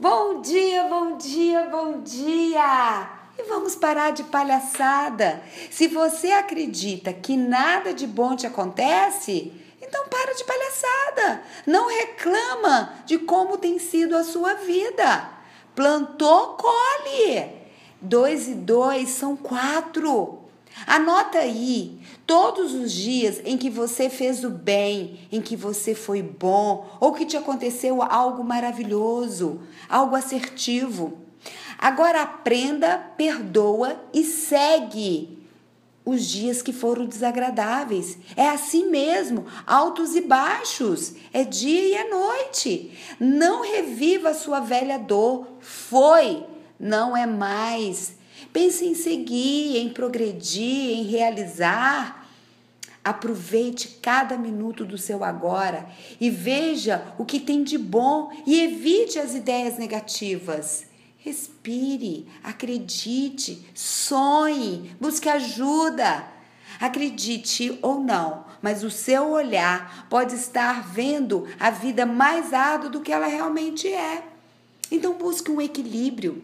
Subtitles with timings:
[0.00, 3.10] Bom dia, bom dia, bom dia!
[3.38, 5.42] E vamos parar de palhaçada.
[5.70, 11.42] Se você acredita que nada de bom te acontece, então para de palhaçada.
[11.66, 15.28] Não reclama de como tem sido a sua vida.
[15.76, 17.50] Plantou, colhe.
[18.00, 20.38] Dois e dois são quatro.
[20.86, 21.99] Anota aí
[22.30, 27.12] todos os dias em que você fez o bem, em que você foi bom, ou
[27.12, 31.18] que te aconteceu algo maravilhoso, algo assertivo.
[31.76, 35.40] Agora aprenda, perdoa e segue
[36.04, 38.16] os dias que foram desagradáveis.
[38.36, 42.96] É assim mesmo, altos e baixos, é dia e é noite.
[43.18, 45.48] Não reviva a sua velha dor.
[45.58, 46.46] Foi,
[46.78, 48.19] não é mais.
[48.52, 52.28] Pense em seguir, em progredir, em realizar.
[53.02, 55.88] Aproveite cada minuto do seu agora
[56.20, 60.84] e veja o que tem de bom e evite as ideias negativas.
[61.16, 66.26] Respire, acredite, sonhe, busque ajuda.
[66.80, 73.00] Acredite ou não, mas o seu olhar pode estar vendo a vida mais árdua do
[73.00, 74.24] que ela realmente é.
[74.90, 76.42] Então busque um equilíbrio.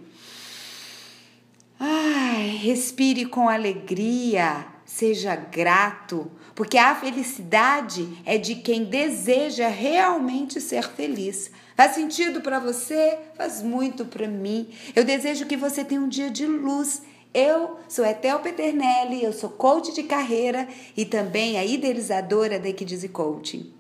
[2.67, 11.49] Respire com alegria, seja grato, porque a felicidade é de quem deseja realmente ser feliz.
[11.77, 13.21] Faz sentido para você?
[13.37, 14.69] Faz muito para mim.
[14.97, 17.03] Eu desejo que você tenha um dia de luz.
[17.33, 23.09] Eu sou Etel Peternelli, eu sou coach de carreira e também a idealizadora da Equidize
[23.09, 23.77] Coaching.